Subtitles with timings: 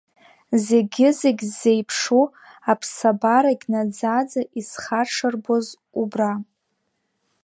[0.65, 2.23] Зегьы-зегь ззеиԥшу
[2.71, 5.67] аԥсабарагь наӡаӡа исхаҽырбоз
[6.01, 6.33] убра.